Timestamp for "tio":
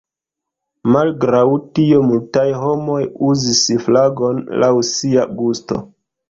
1.79-1.99